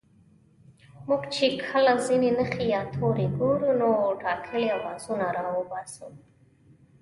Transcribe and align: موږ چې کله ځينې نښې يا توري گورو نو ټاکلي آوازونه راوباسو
موږ 1.07 1.23
چې 1.33 1.45
کله 1.65 1.93
ځينې 2.05 2.29
نښې 2.37 2.65
يا 2.73 2.81
توري 2.95 3.27
گورو 3.37 3.69
نو 3.81 3.89
ټاکلي 4.21 4.65
آوازونه 4.77 5.25
راوباسو 5.37 6.07